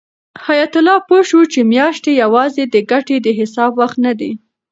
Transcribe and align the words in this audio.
حیات 0.45 0.73
الله 0.79 0.97
پوه 1.07 1.21
شو 1.29 1.39
چې 1.53 1.59
میاشتې 1.73 2.11
یوازې 2.23 2.63
د 2.67 2.75
ګټې 2.91 3.17
د 3.21 3.27
حساب 3.39 3.71
وخت 3.81 3.97
نه 4.05 4.13
دی. 4.19 4.31